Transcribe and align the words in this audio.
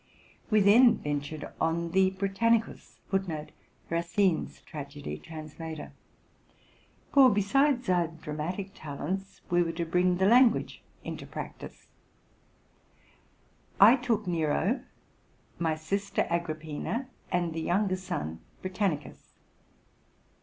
We 0.49 0.61
then 0.61 0.97
ventured 0.97 1.47
on 1.61 1.91
the 1.91 2.09
'* 2.09 2.09
Britannicus;''? 2.09 2.97
for, 3.11 3.19
be 7.29 7.41
sides 7.43 7.87
our 7.89 8.07
dramatic 8.07 8.71
talents, 8.73 9.41
we 9.51 9.61
were 9.61 9.71
to 9.73 9.85
bring 9.85 10.17
the 10.17 10.25
language 10.25 10.81
into 11.03 11.27
practice. 11.27 11.85
I 13.79 13.95
took 13.95 14.25
Nero, 14.25 14.81
my 15.59 15.75
sister 15.75 16.25
Agrippina, 16.31 17.07
and 17.31 17.53
the 17.53 17.61
younger 17.61 17.95
son 17.95 18.39
Britannicus. 18.63 19.35